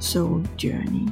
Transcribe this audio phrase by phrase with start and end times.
[0.00, 1.08] Soul Journey.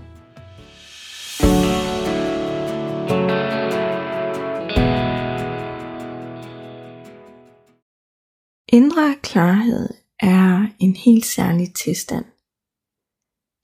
[8.73, 9.89] Indre klarhed
[10.21, 12.25] er en helt særlig tilstand.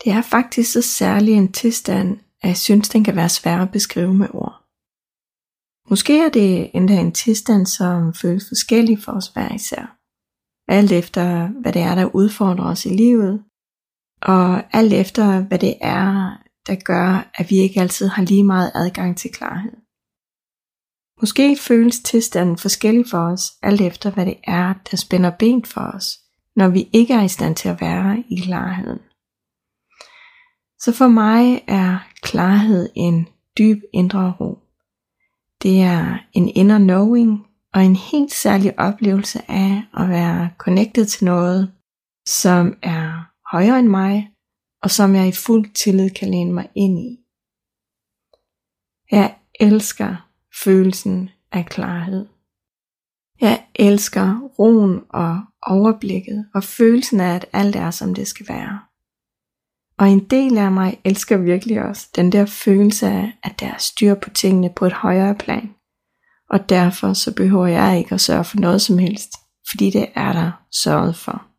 [0.05, 3.73] Det er faktisk så særlig en tilstand, at jeg synes, den kan være svær at
[3.73, 4.65] beskrive med ord.
[5.91, 9.99] Måske er det endda en tilstand, som føles forskellig for os hver især.
[10.69, 13.45] Alt efter, hvad det er, der udfordrer os i livet,
[14.25, 16.37] og alt efter, hvad det er,
[16.67, 19.73] der gør, at vi ikke altid har lige meget adgang til klarhed.
[21.21, 25.81] Måske føles tilstanden forskellig for os, alt efter hvad det er, der spænder ben for
[25.81, 26.19] os,
[26.57, 28.99] når vi ikke er i stand til at være i klarheden.
[30.79, 33.29] Så for mig er klarhed en
[33.59, 34.59] dyb indre ro.
[35.63, 41.25] Det er en inner knowing og en helt særlig oplevelse af at være connected til
[41.25, 41.73] noget,
[42.27, 44.31] som er højere end mig,
[44.83, 47.19] og som jeg i fuld tillid kan læne mig ind i.
[49.11, 50.29] Jeg elsker
[50.65, 52.27] følelsen af klarhed.
[53.41, 58.81] Jeg elsker roen og overblikket og følelsen af, at alt er, som det skal være.
[59.99, 63.79] Og en del af mig elsker virkelig også den der følelse af, at der er
[63.79, 65.75] styr på tingene på et højere plan.
[66.51, 69.31] Og derfor så behøver jeg ikke at sørge for noget som helst,
[69.71, 70.53] fordi det er der
[70.85, 71.54] sørget for.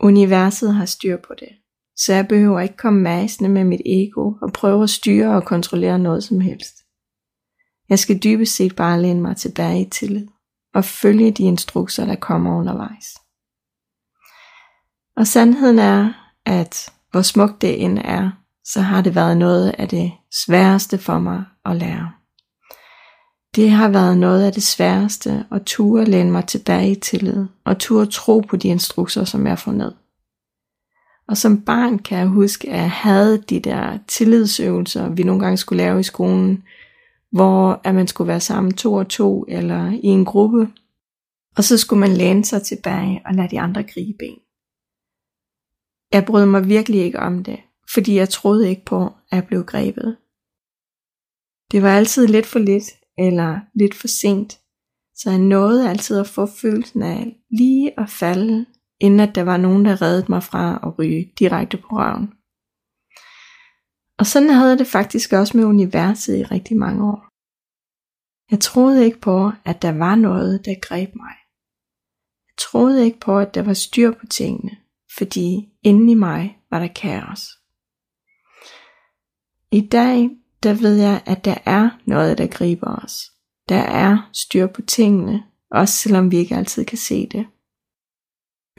[0.00, 1.48] Universet har styr på det,
[1.96, 5.98] så jeg behøver ikke komme masende med mit ego og prøve at styre og kontrollere
[5.98, 6.76] noget som helst.
[7.88, 10.26] Jeg skal dybest set bare læne mig tilbage i tillid
[10.74, 13.06] og følge de instrukser, der kommer undervejs.
[15.16, 16.12] Og sandheden er,
[16.46, 18.30] at hvor smukt det end er,
[18.64, 20.12] så har det været noget af det
[20.44, 22.17] sværeste for mig at lære.
[23.56, 27.78] Det har været noget af det sværeste at ture læne mig tilbage i tillid og
[27.78, 29.92] ture tro på de instrukser, som jeg får ned.
[31.28, 35.56] Og som barn kan jeg huske, at jeg havde de der tillidsøvelser, vi nogle gange
[35.56, 36.64] skulle lave i skolen,
[37.30, 40.68] hvor at man skulle være sammen to og to eller i en gruppe,
[41.56, 44.38] og så skulle man læne sig tilbage og lade de andre gribe en.
[46.12, 47.60] Jeg brød mig virkelig ikke om det,
[47.94, 50.16] fordi jeg troede ikke på, at jeg blev grebet.
[51.72, 52.84] Det var altid lidt for lidt,
[53.18, 54.58] eller lidt for sent,
[55.14, 58.66] så jeg nåede altid at få følelsen af lige at falde,
[59.00, 62.32] inden at der var nogen, der reddede mig fra at ryge direkte på røven.
[64.18, 67.28] Og sådan havde jeg det faktisk også med universet i rigtig mange år.
[68.50, 71.34] Jeg troede ikke på, at der var noget, der greb mig.
[72.48, 74.76] Jeg troede ikke på, at der var styr på tingene,
[75.18, 77.48] fordi inden i mig var der kaos.
[79.72, 80.30] I dag
[80.62, 83.32] der ved jeg, at der er noget, der griber os.
[83.68, 87.46] Der er styr på tingene, også selvom vi ikke altid kan se det.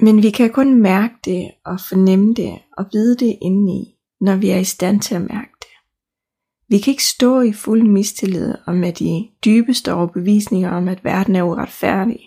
[0.01, 4.49] Men vi kan kun mærke det og fornemme det og vide det indeni, når vi
[4.49, 5.69] er i stand til at mærke det.
[6.69, 11.35] Vi kan ikke stå i fuld mistillid og med de dybeste overbevisninger om, at verden
[11.35, 12.19] er uretfærdig,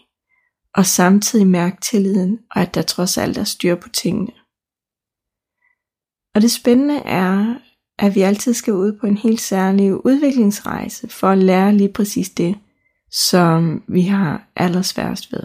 [0.74, 4.32] og samtidig mærke tilliden og at der trods alt er styr på tingene.
[6.34, 7.54] Og det spændende er,
[7.98, 12.30] at vi altid skal ud på en helt særlig udviklingsrejse for at lære lige præcis
[12.30, 12.58] det,
[13.10, 15.42] som vi har allersværest ved.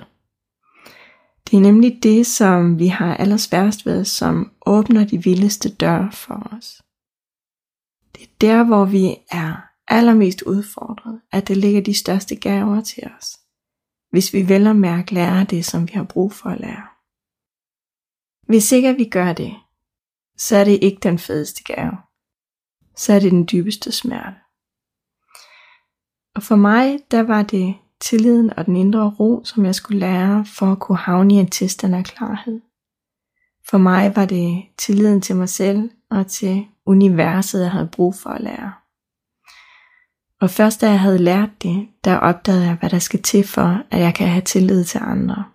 [1.51, 6.49] Det er nemlig det, som vi har allersværest ved, som åbner de vildeste døre for
[6.57, 6.81] os.
[8.15, 13.03] Det er der, hvor vi er allermest udfordret, at det ligger de største gaver til
[13.19, 13.39] os.
[14.09, 16.87] Hvis vi vel og mærke lærer det, som vi har brug for at lære.
[18.47, 19.55] Hvis ikke at vi gør det,
[20.37, 21.97] så er det ikke den fedeste gave
[22.97, 24.35] så er det den dybeste smerte.
[26.35, 30.45] Og for mig, der var det tilliden og den indre ro, som jeg skulle lære
[30.45, 32.61] for at kunne havne i en tilstand af klarhed.
[33.69, 38.29] For mig var det tilliden til mig selv og til universet, jeg havde brug for
[38.29, 38.73] at lære.
[40.41, 43.83] Og først da jeg havde lært det, der opdagede jeg, hvad der skal til for,
[43.91, 45.45] at jeg kan have tillid til andre.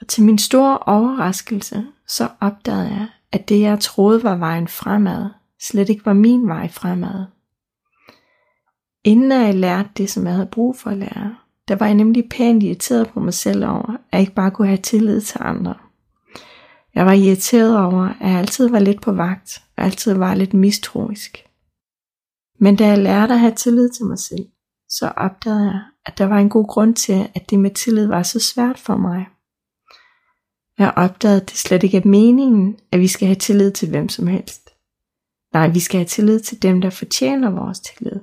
[0.00, 5.30] Og til min store overraskelse, så opdagede jeg, at det jeg troede var vejen fremad,
[5.60, 7.24] slet ikke var min vej fremad.
[9.04, 11.36] Inden jeg lærte det, som jeg havde brug for at lære,
[11.68, 14.68] der var jeg nemlig pænt irriteret på mig selv over, at jeg ikke bare kunne
[14.68, 15.74] have tillid til andre.
[16.94, 20.54] Jeg var irriteret over, at jeg altid var lidt på vagt, og altid var lidt
[20.54, 21.44] mistroisk.
[22.60, 24.46] Men da jeg lærte at have tillid til mig selv,
[24.88, 28.22] så opdagede jeg, at der var en god grund til, at det med tillid var
[28.22, 29.26] så svært for mig.
[30.78, 34.08] Jeg opdagede, at det slet ikke er meningen, at vi skal have tillid til hvem
[34.08, 34.67] som helst.
[35.52, 38.20] Nej, vi skal have tillid til dem, der fortjener vores tillid.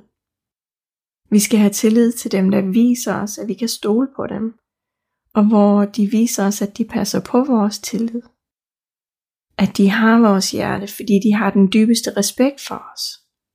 [1.29, 4.53] Vi skal have tillid til dem, der viser os, at vi kan stole på dem,
[5.33, 8.21] og hvor de viser os, at de passer på vores tillid.
[9.57, 13.01] At de har vores hjerte, fordi de har den dybeste respekt for os,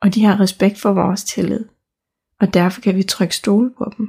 [0.03, 1.65] og de har respekt for vores tillid,
[2.41, 4.07] og derfor kan vi trykke stole på dem.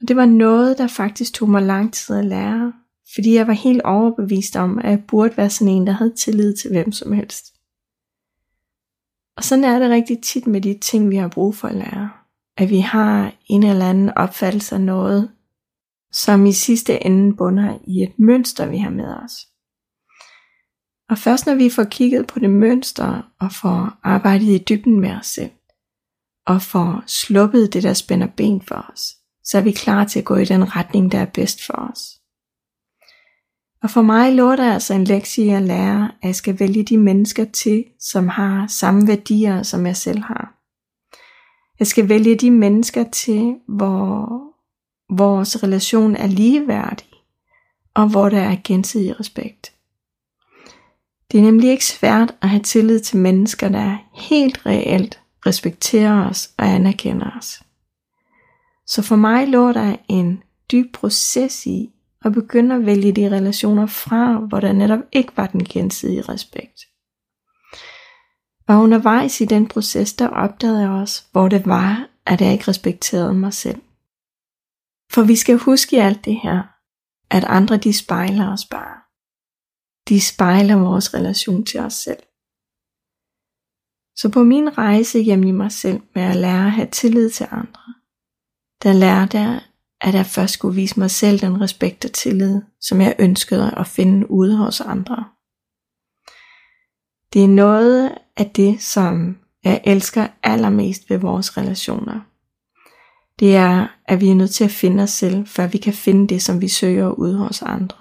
[0.00, 2.72] Og det var noget, der faktisk tog mig lang tid at lære,
[3.14, 6.56] fordi jeg var helt overbevist om, at jeg burde være sådan en, der havde tillid
[6.56, 7.49] til hvem som helst.
[9.36, 12.10] Og sådan er det rigtig tit med de ting, vi har brug for at lære.
[12.56, 15.30] At vi har en eller anden opfattelse af noget,
[16.12, 19.32] som i sidste ende bunder i et mønster, vi har med os.
[21.10, 25.10] Og først når vi får kigget på det mønster og får arbejdet i dybden med
[25.10, 25.50] os selv,
[26.46, 30.24] og får sluppet det, der spænder ben for os, så er vi klar til at
[30.24, 32.19] gå i den retning, der er bedst for os.
[33.82, 36.98] Og for mig lå der altså en lektie at lære, at jeg skal vælge de
[36.98, 40.54] mennesker til, som har samme værdier, som jeg selv har.
[41.78, 44.42] Jeg skal vælge de mennesker til, hvor
[45.16, 47.08] vores relation er ligeværdig,
[47.94, 49.72] og hvor der er gensidig respekt.
[51.32, 56.50] Det er nemlig ikke svært at have tillid til mennesker, der helt reelt respekterer os
[56.56, 57.62] og anerkender os.
[58.86, 60.42] Så for mig lå der en
[60.72, 61.90] dyb proces i
[62.24, 66.80] og begynde at vælge de relationer fra, hvor der netop ikke var den gensidige respekt.
[68.68, 72.68] Og undervejs i den proces, der opdagede jeg også, hvor det var, at jeg ikke
[72.68, 73.82] respekterede mig selv.
[75.12, 76.62] For vi skal huske i alt det her,
[77.30, 78.96] at andre de spejler os bare.
[80.08, 82.22] De spejler vores relation til os selv.
[84.16, 87.46] Så på min rejse hjem i mig selv med at lære at have tillid til
[87.50, 87.94] andre,
[88.82, 89.62] der lærte jeg,
[90.00, 93.86] at jeg først skulle vise mig selv den respekt og tillid, som jeg ønskede at
[93.86, 95.24] finde ude hos andre.
[97.32, 102.20] Det er noget af det, som jeg elsker allermest ved vores relationer.
[103.38, 106.28] Det er, at vi er nødt til at finde os selv, før vi kan finde
[106.28, 107.96] det, som vi søger ude hos andre.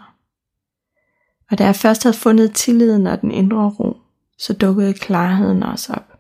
[1.52, 3.98] Og da jeg først havde fundet tilliden og den indre ro,
[4.38, 6.20] så dukkede klarheden også op.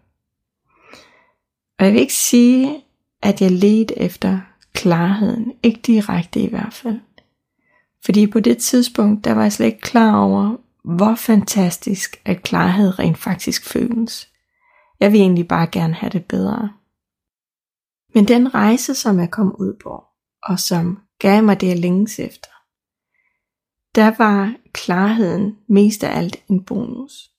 [1.80, 2.84] Og jeg vil ikke sige,
[3.22, 4.40] at jeg ledte efter
[4.82, 5.54] klarheden.
[5.64, 7.00] Ikke direkte i hvert fald.
[8.06, 13.00] Fordi på det tidspunkt, der var jeg slet ikke klar over, hvor fantastisk at klarhed
[13.00, 14.30] rent faktisk føles.
[15.00, 16.74] Jeg vil egentlig bare gerne have det bedre.
[18.16, 20.04] Men den rejse, som jeg kom ud på,
[20.44, 22.50] og som gav mig det, jeg længes efter,
[23.96, 27.32] der var klarheden mest af alt en bonus.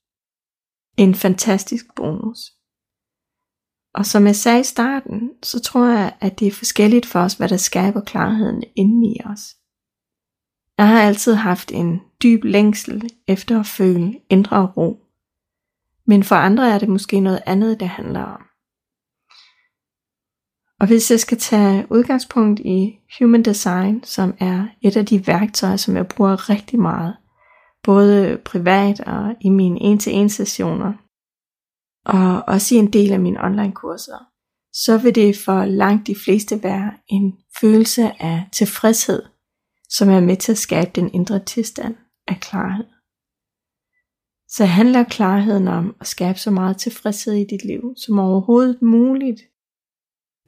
[0.97, 2.51] En fantastisk bonus.
[3.93, 7.33] Og som jeg sagde i starten, så tror jeg, at det er forskelligt for os,
[7.33, 9.55] hvad der skaber klarheden inden i os.
[10.77, 15.03] Jeg har altid haft en dyb længsel efter at føle indre ro.
[16.05, 18.41] Men for andre er det måske noget andet, det handler om.
[20.79, 25.75] Og hvis jeg skal tage udgangspunkt i Human Design, som er et af de værktøjer,
[25.75, 27.15] som jeg bruger rigtig meget,
[27.83, 30.93] både privat og i mine en-til-en sessioner,
[32.05, 34.27] og også i en del af mine online kurser,
[34.73, 39.23] så vil det for langt de fleste være en følelse af tilfredshed,
[39.89, 41.95] som er med til at skabe den indre tilstand
[42.27, 42.85] af klarhed.
[44.47, 49.41] Så handler klarheden om at skabe så meget tilfredshed i dit liv som overhovedet muligt,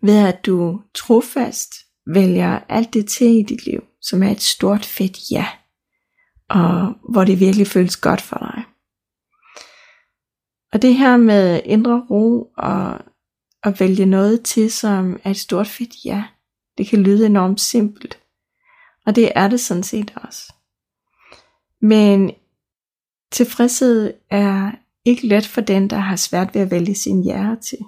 [0.02, 1.74] ved at du trofast
[2.14, 5.48] vælger alt det til i dit liv, som er et stort fedt ja,
[6.50, 8.53] og hvor det virkelig føles godt for dig.
[10.74, 13.00] Og det her med indre ro og
[13.64, 16.24] at vælge noget til, som er et stort fedt ja,
[16.78, 18.20] det kan lyde enormt simpelt.
[19.06, 20.54] Og det er det sådan set også.
[21.82, 22.32] Men
[23.32, 24.72] tilfredshed er
[25.06, 27.80] ikke let for den, der har svært ved at vælge sin ja til.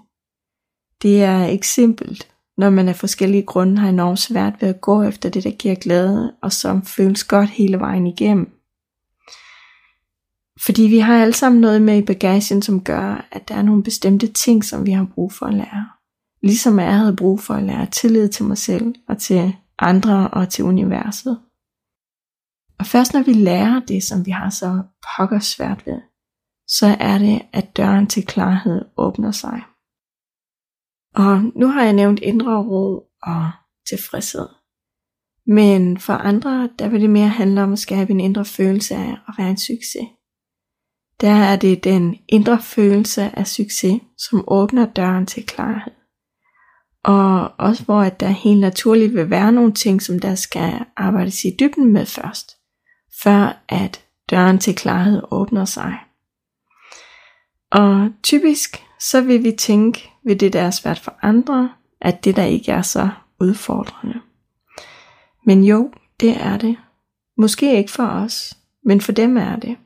[1.02, 5.04] Det er ikke simpelt, når man af forskellige grunde har enormt svært ved at gå
[5.04, 8.55] efter det, der giver glæde, og som føles godt hele vejen igennem.
[10.60, 13.84] Fordi vi har alle sammen noget med i bagagen, som gør, at der er nogle
[13.84, 15.90] bestemte ting, som vi har brug for at lære.
[16.44, 20.50] Ligesom jeg havde brug for at lære tillid til mig selv og til andre og
[20.50, 21.40] til universet.
[22.80, 24.84] Og først når vi lærer det, som vi har så
[25.18, 26.02] pokker svært ved,
[26.68, 29.62] så er det, at døren til klarhed åbner sig.
[31.16, 33.52] Og nu har jeg nævnt indre ro og
[33.90, 34.48] tilfredshed.
[35.48, 39.18] Men for andre, der vil det mere handle om at skabe en indre følelse af
[39.28, 40.08] at være en succes.
[41.22, 45.94] Der er det den indre følelse af succes, som åbner døren til klarhed.
[47.04, 51.46] Og også hvor at der helt naturligt vil være nogle ting, som der skal arbejdes
[51.46, 52.58] i dybden med først,
[53.24, 55.98] før at døren til klarhed åbner sig.
[57.72, 61.70] Og typisk så vil vi tænke ved det, der er svært for andre,
[62.02, 64.22] at det der ikke er så udfordrende.
[65.46, 66.78] Men jo, det er det.
[67.38, 69.78] Måske ikke for os, men for dem er det.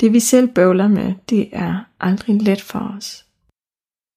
[0.00, 3.26] Det vi selv bøvler med, det er aldrig let for os.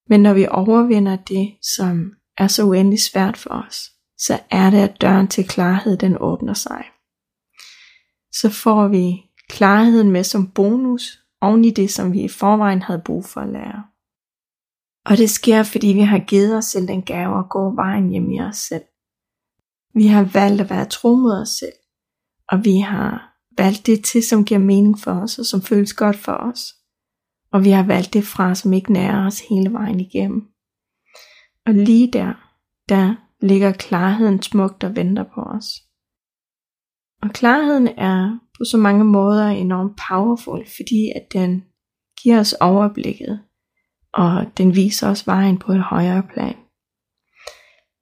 [0.09, 4.77] Men når vi overvinder det, som er så uendelig svært for os, så er det,
[4.77, 6.85] at døren til klarhed, den åbner sig.
[8.31, 13.01] Så får vi klarheden med som bonus, oven i det, som vi i forvejen havde
[13.05, 13.83] brug for at lære.
[15.05, 18.31] Og det sker, fordi vi har givet os selv den gave at gå vejen hjem
[18.31, 18.83] i os selv.
[19.93, 21.77] Vi har valgt at være tro mod os selv,
[22.47, 26.15] og vi har valgt det til, som giver mening for os, og som føles godt
[26.15, 26.73] for os.
[27.51, 30.41] Og vi har valgt det fra, som ikke nærer os hele vejen igennem.
[31.65, 32.33] Og lige der,
[32.89, 35.65] der ligger klarheden smukt og venter på os.
[37.21, 41.63] Og klarheden er på så mange måder enormt powerful, fordi at den
[42.23, 43.39] giver os overblikket,
[44.13, 46.55] og den viser os vejen på et højere plan.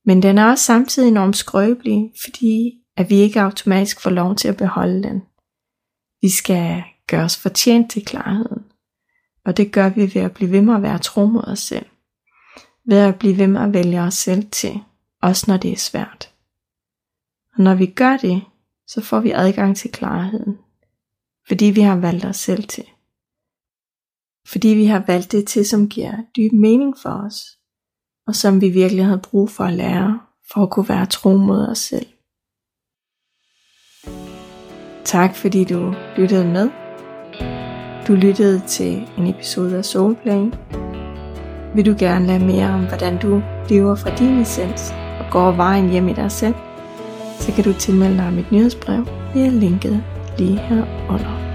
[0.05, 4.47] Men den er også samtidig enormt skrøbelig, fordi at vi ikke automatisk får lov til
[4.47, 5.21] at beholde den.
[6.21, 8.63] Vi skal gøre os fortjent til klarheden.
[9.45, 11.85] Og det gør vi ved at blive ved med at være tro mod os selv.
[12.85, 14.79] Ved at blive ved med at vælge os selv til,
[15.21, 16.33] også når det er svært.
[17.57, 18.41] Og når vi gør det,
[18.87, 20.57] så får vi adgang til klarheden.
[21.47, 22.85] Fordi vi har valgt os selv til.
[24.47, 27.57] Fordi vi har valgt det til, som giver dyb mening for os,
[28.27, 30.19] og som vi virkelig havde brug for at lære,
[30.53, 32.07] for at kunne være tro mod os selv.
[35.05, 36.69] Tak fordi du lyttede med.
[38.07, 40.51] Du lyttede til en episode af Soulplay.
[41.75, 45.89] Vil du gerne lære mere om, hvordan du lever fra din essens og går vejen
[45.89, 46.55] hjem i dig selv,
[47.39, 50.03] så kan du tilmelde dig mit nyhedsbrev via linket
[50.37, 51.50] lige her under.